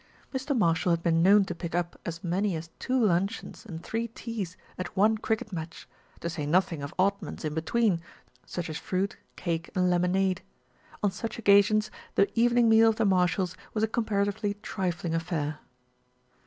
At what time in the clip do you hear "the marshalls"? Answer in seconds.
12.95-13.55